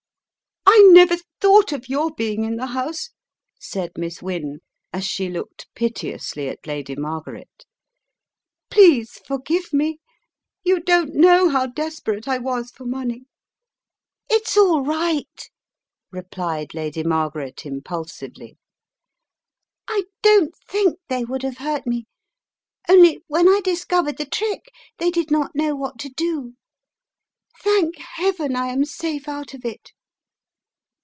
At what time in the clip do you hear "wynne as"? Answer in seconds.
4.21-5.05